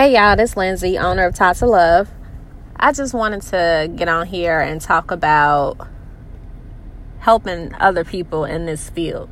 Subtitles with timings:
[0.00, 2.08] Hey y'all, this Lindsay, owner of of Love.
[2.76, 5.88] I just wanted to get on here and talk about
[7.18, 9.28] helping other people in this field.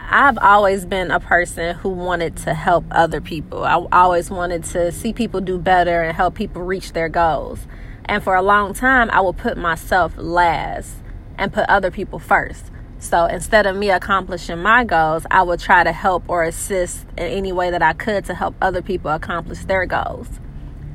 [0.00, 3.62] I've always been a person who wanted to help other people.
[3.62, 7.66] I always wanted to see people do better and help people reach their goals.
[8.06, 10.94] And for a long time, I would put myself last
[11.36, 12.70] and put other people first.
[13.02, 17.24] So instead of me accomplishing my goals, I would try to help or assist in
[17.24, 20.28] any way that I could to help other people accomplish their goals.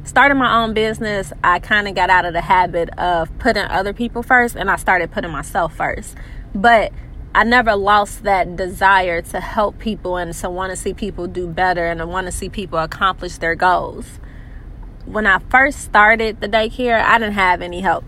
[0.05, 3.91] Starting my own business, I kind of got out of the habit of putting other
[3.91, 6.15] people first and I started putting myself first.
[6.55, 6.93] But
[7.35, 11.45] I never lost that desire to help people and to want to see people do
[11.45, 14.05] better and to want to see people accomplish their goals.
[15.05, 18.05] When I first started the daycare, I didn't have any help.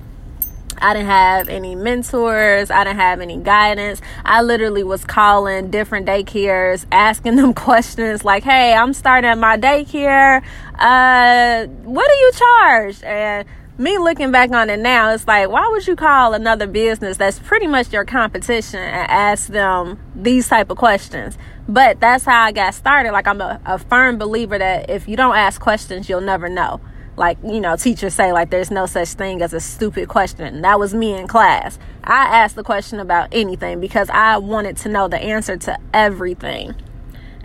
[0.82, 2.72] I didn't have any mentors.
[2.72, 4.02] I didn't have any guidance.
[4.26, 10.44] I literally was calling different daycares, asking them questions like, hey, I'm starting my daycare.
[10.76, 13.04] Uh, what do you charge?
[13.04, 17.18] And me looking back on it now, it's like, why would you call another business
[17.18, 21.38] that's pretty much your competition and ask them these type of questions?
[21.68, 23.12] But that's how I got started.
[23.12, 26.82] Like I'm a, a firm believer that if you don't ask questions, you'll never know
[27.20, 30.62] like you know teachers say like there's no such thing as a stupid question.
[30.62, 31.78] That was me in class.
[32.04, 36.74] I asked the question about anything because i wanted to know the answer to everything.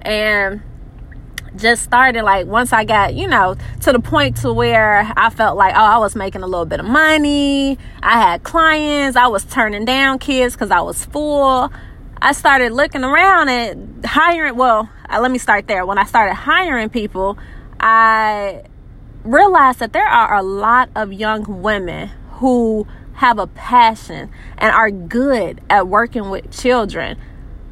[0.03, 0.63] And
[1.57, 5.57] just started like once i got you know to the point to where i felt
[5.57, 7.77] like oh i was making a little bit of money.
[8.03, 9.17] I had clients.
[9.17, 11.73] I was turning down kids because i was full.
[12.23, 15.85] I started looking around and hiring well uh, let me start there.
[15.85, 17.37] When i started hiring people
[17.81, 18.63] i
[19.25, 24.91] realize that there are a lot of young women who have a passion and are
[24.91, 27.17] good at working with children,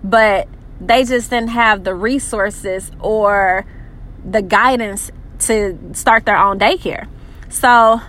[0.03, 0.49] but
[0.81, 3.67] they just didn't have the resources or
[4.25, 7.09] the guidance to start their own daycare.
[7.49, 8.01] So,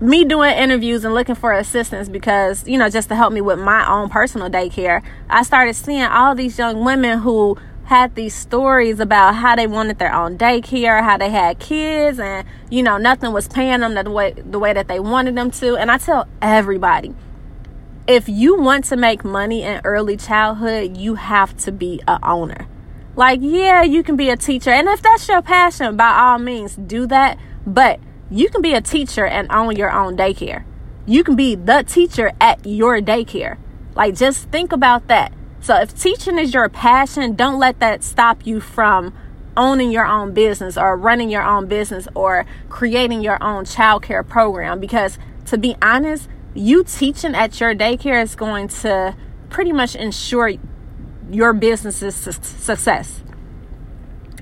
[0.00, 3.58] me doing interviews and looking for assistance because, you know, just to help me with
[3.58, 7.58] my own personal daycare, I started seeing all these young women who
[7.90, 12.46] had these stories about how they wanted their own daycare, how they had kids, and
[12.70, 15.74] you know nothing was paying them the way the way that they wanted them to.
[15.74, 17.12] And I tell everybody,
[18.06, 22.68] if you want to make money in early childhood, you have to be a owner.
[23.16, 26.76] Like, yeah, you can be a teacher, and if that's your passion, by all means,
[26.76, 27.40] do that.
[27.66, 27.98] But
[28.30, 30.62] you can be a teacher and own your own daycare.
[31.06, 33.58] You can be the teacher at your daycare.
[33.96, 38.46] Like, just think about that so if teaching is your passion, don't let that stop
[38.46, 39.14] you from
[39.56, 44.80] owning your own business or running your own business or creating your own childcare program
[44.80, 49.14] because to be honest, you teaching at your daycare is going to
[49.50, 50.52] pretty much ensure
[51.30, 53.22] your business's success.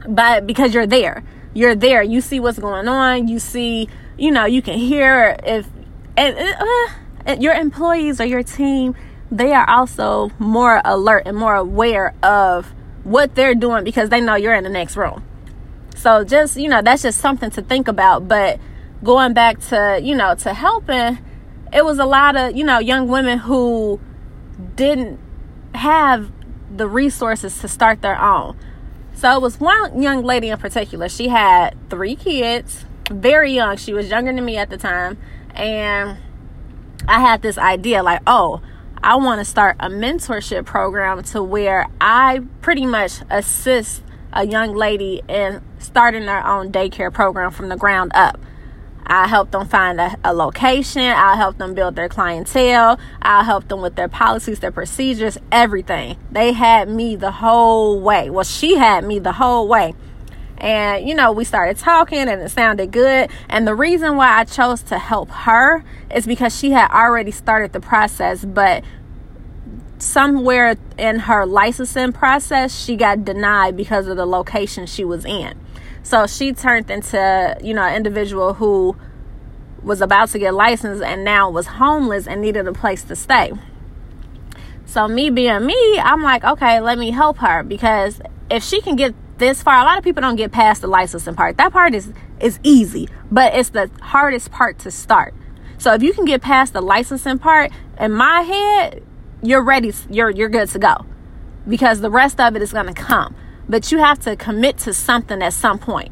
[0.06, 4.44] But because you're there, you're there, you see what's going on, you see, you know,
[4.44, 5.66] you can hear if
[6.16, 8.94] and, uh, your employees or your team
[9.30, 12.72] they are also more alert and more aware of
[13.04, 15.24] what they're doing because they know you're in the next room.
[15.96, 18.28] So just, you know, that's just something to think about.
[18.28, 18.60] But
[19.02, 21.18] going back to, you know, to helping,
[21.72, 24.00] it was a lot of, you know, young women who
[24.76, 25.18] didn't
[25.74, 26.30] have
[26.74, 28.56] the resources to start their own.
[29.14, 31.08] So it was one young lady in particular.
[31.08, 33.76] She had three kids, very young.
[33.76, 35.18] She was younger than me at the time.
[35.54, 36.18] And
[37.08, 38.60] I had this idea like, oh,
[39.08, 44.02] I want to start a mentorship program to where I pretty much assist
[44.34, 48.38] a young lady in starting their own daycare program from the ground up.
[49.06, 51.00] I help them find a, a, location.
[51.00, 53.00] I'll help them build their clientele.
[53.22, 56.18] I'll help them with their policies, their procedures, everything.
[56.30, 58.28] They had me the whole way.
[58.28, 59.94] Well, she had me the whole way.
[60.58, 63.30] And, you know, we started talking and it sounded good.
[63.48, 67.72] And the reason why I chose to help her is because she had already started
[67.72, 68.84] the process, but
[69.98, 75.58] somewhere in her licensing process, she got denied because of the location she was in.
[76.02, 78.96] So she turned into, you know, an individual who
[79.82, 83.52] was about to get licensed and now was homeless and needed a place to stay.
[84.86, 88.96] So me being me, I'm like, okay, let me help her because if she can
[88.96, 91.56] get this far, a lot of people don't get past the licensing part.
[91.56, 95.34] That part is is easy, but it's the hardest part to start.
[95.78, 97.70] So if you can get past the licensing part,
[98.00, 99.02] in my head,
[99.42, 101.06] you're ready you're you're good to go
[101.66, 103.34] because the rest of it is to come.
[103.68, 106.10] But you have to commit to something at some point.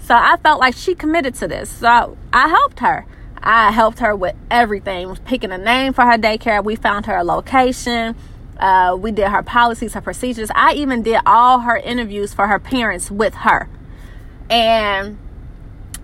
[0.00, 1.70] So i felt like she committed to this.
[1.70, 3.06] So i helped her.
[3.44, 6.62] I helped her with everything picking a name for her daycare.
[6.62, 8.14] We found her a location
[8.62, 12.58] uh, we did her policies her procedures i even did all her interviews for her
[12.58, 13.68] parents with her
[14.50, 15.18] And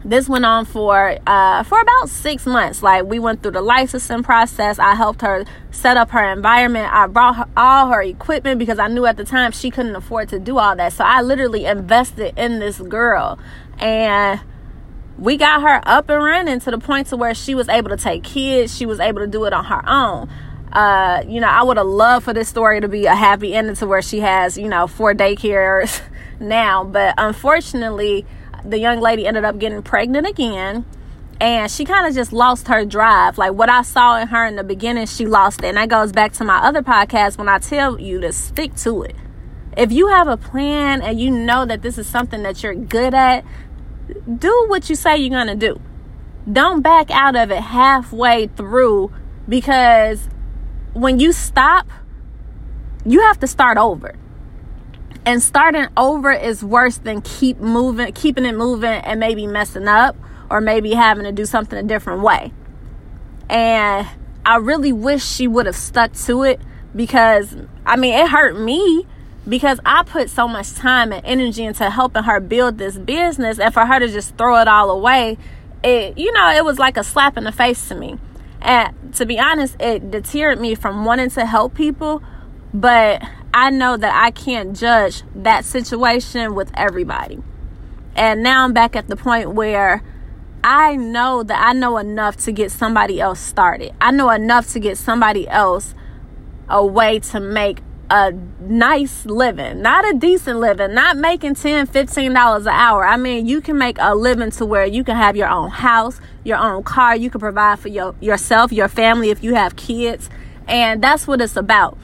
[0.04, 2.82] this went on for uh, for about six months.
[2.82, 4.78] Like we went through the licensing process.
[4.78, 6.92] I helped her set up her environment.
[6.92, 10.30] I brought her, all her equipment because I knew at the time she couldn't afford
[10.30, 10.94] to do all that.
[10.94, 13.38] So I literally invested in this girl,
[13.78, 14.40] and
[15.18, 17.96] we got her up and running to the point to where she was able to
[17.98, 18.74] take kids.
[18.74, 20.30] She was able to do it on her own.
[20.72, 23.76] Uh, you know, I would have loved for this story to be a happy ending
[23.76, 26.00] to where she has, you know, four daycares
[26.40, 28.26] now, but unfortunately
[28.64, 30.84] the young lady ended up getting pregnant again
[31.40, 33.38] and she kind of just lost her drive.
[33.38, 35.66] Like what I saw in her in the beginning, she lost it.
[35.66, 39.02] And that goes back to my other podcast when I tell you to stick to
[39.02, 39.14] it.
[39.76, 43.14] If you have a plan and you know that this is something that you're good
[43.14, 43.44] at,
[44.38, 45.80] do what you say you're going to do.
[46.50, 49.12] Don't back out of it halfway through
[49.48, 50.28] because
[50.94, 51.86] when you stop,
[53.04, 54.14] you have to start over.
[55.24, 60.16] And starting over is worse than keep moving, keeping it moving and maybe messing up
[60.50, 62.52] or maybe having to do something a different way.
[63.50, 64.06] And
[64.44, 66.60] I really wish she would have stuck to it
[66.94, 69.06] because I mean, it hurt me
[69.48, 73.72] because I put so much time and energy into helping her build this business and
[73.72, 75.38] for her to just throw it all away,
[75.82, 78.18] it you know, it was like a slap in the face to me.
[78.60, 82.22] And to be honest, it deterred me from wanting to help people,
[82.74, 83.22] but
[83.54, 87.38] I know that I can't judge that situation with everybody.
[88.14, 90.02] And now I'm back at the point where
[90.64, 93.92] I know that I know enough to get somebody else started.
[94.00, 95.94] I know enough to get somebody else
[96.68, 102.60] a way to make a nice living, not a decent living, not making 10 $15
[102.60, 103.04] an hour.
[103.04, 106.20] I mean, you can make a living to where you can have your own house,
[106.44, 110.30] your own car, you can provide for your, yourself, your family if you have kids.
[110.66, 111.98] And that's what it's about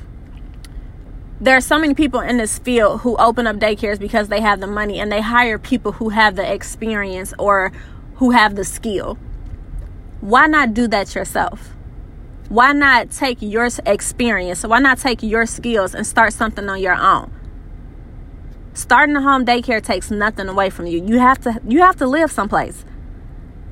[1.40, 4.60] there are so many people in this field who open up daycares because they have
[4.60, 7.72] the money and they hire people who have the experience or
[8.16, 9.18] who have the skill.
[10.20, 11.74] Why not do that yourself?
[12.48, 14.64] Why not take your experience?
[14.64, 17.32] Why not take your skills and start something on your own?
[18.74, 21.04] Starting a home daycare takes nothing away from you.
[21.04, 22.84] You have to you have to live someplace.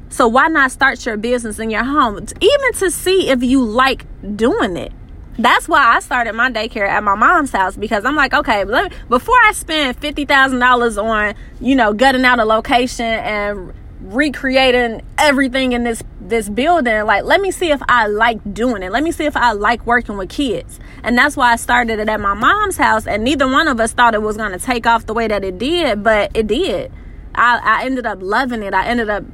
[0.09, 4.07] So why not start your business in your home even to see if you like
[4.37, 4.93] doing it?
[5.39, 8.65] that's why I started my daycare at my mom's house because I'm like, okay,
[9.09, 13.73] before I spend fifty thousand dollars on you know gutting out a location and
[14.03, 17.05] recreating everything in this this building.
[17.05, 18.93] Like let me see if i like doing it.
[18.93, 20.81] Let me see if i like working with kids.
[21.03, 23.93] And that's why i started it at my mom's house and neither one of us
[23.93, 26.93] thought it was going to take off the way that it did but it did.
[27.35, 28.75] I, I ended up loving it.
[28.75, 29.25] I ended up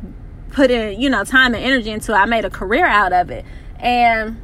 [0.50, 2.17] putting you know time and energy into it.
[2.17, 3.44] I made a career out of it.
[3.79, 4.41] And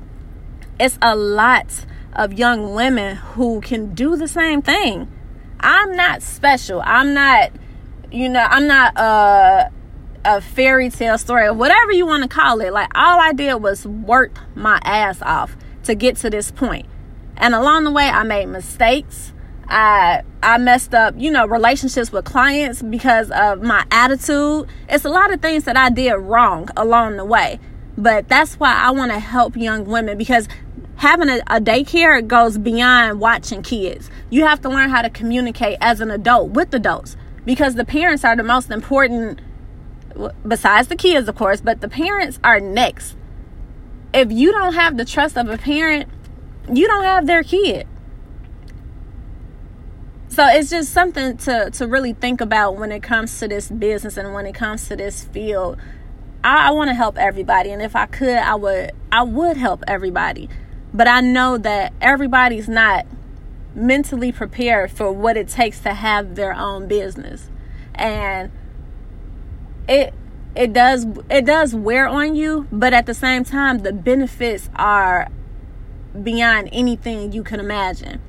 [0.79, 5.11] it's a lot of young women who can do the same thing.
[5.61, 6.83] I'm not special.
[6.85, 7.51] I'm not,
[8.13, 9.71] you know, I'm not a,
[10.25, 12.73] a fairy tale story or whatever you want to call it.
[12.73, 16.87] Like, all I did was work my ass off to get to this point.
[17.37, 19.33] And along the way, I made mistakes.
[19.67, 24.69] I I messed up, you know, relationships with clients because of my attitude.
[24.89, 27.59] It's a lot of things that I did wrong along the way.
[27.97, 30.49] But that's why I want to help young women because
[30.97, 34.11] having a, a, daycare goes beyond watching kids.
[34.31, 38.25] You have to learn how to communicate as an adult with adults because the parents
[38.25, 39.41] are the most important,
[40.47, 43.17] besides the kids, of course, but the parents are next.
[44.13, 46.09] If you don't have the trust of a parent,
[46.73, 47.87] you don't have their kid.
[50.29, 54.17] So it's just something to, to really think about when it comes to this business
[54.17, 55.79] and when it comes to this field.
[56.43, 59.85] I, I want to help everybody, and if I could, I would I would help
[59.87, 60.49] everybody
[60.95, 63.05] but I know that everybody's not
[63.75, 67.51] mentally prepared for what it takes to have their own business.
[67.97, 68.53] And
[69.89, 70.15] it
[70.57, 75.29] it does it does wear on you, but at the same time the benefits are
[76.23, 78.21] beyond anything you can imagine.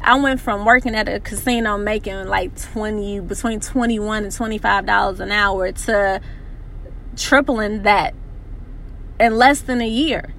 [0.00, 5.20] I went from working at a casino making like 20 between 21 and 25 dollars
[5.20, 6.20] an hour to
[7.16, 8.14] tripling that
[9.18, 10.34] in less than a year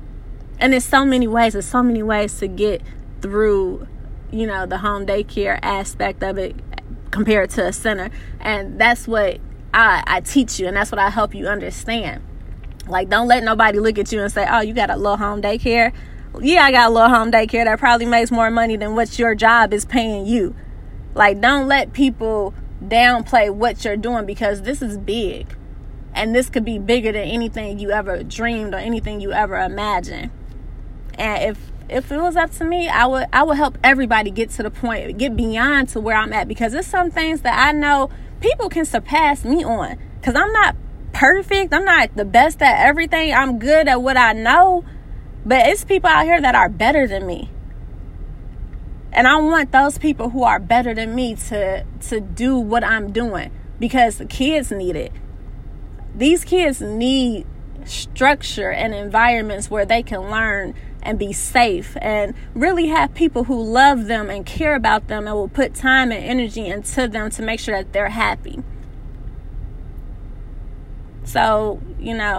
[0.59, 2.81] and there's so many ways there's so many ways to get
[3.21, 3.85] through
[4.31, 6.55] you know the home daycare aspect of it
[7.11, 8.09] compared to a center
[8.39, 9.39] and that's what
[9.79, 12.21] I, I teach you and that's what I help you understand.
[12.87, 15.41] Like don't let nobody look at you and say oh you got a little home
[15.41, 15.93] daycare?
[16.41, 19.35] Yeah I got a little home daycare that probably makes more money than what your
[19.35, 20.55] job is paying you.
[21.15, 25.55] Like don't let people downplay what you're doing because this is big
[26.13, 30.31] and this could be bigger than anything you ever dreamed or anything you ever imagined.
[31.17, 34.49] And if if it was up to me, I would I would help everybody get
[34.51, 37.71] to the point, get beyond to where I'm at because there's some things that I
[37.71, 38.09] know
[38.41, 40.75] people can surpass me on because I'm not
[41.13, 41.73] perfect.
[41.73, 43.33] I'm not the best at everything.
[43.33, 44.83] I'm good at what I know.
[45.45, 47.49] But it's people out here that are better than me.
[49.11, 53.11] And I want those people who are better than me to to do what I'm
[53.11, 55.11] doing because the kids need it.
[56.15, 57.47] These kids need
[57.85, 63.61] structure and environments where they can learn and be safe and really have people who
[63.61, 67.41] love them and care about them and will put time and energy into them to
[67.41, 68.61] make sure that they're happy.
[71.23, 72.37] So, you know,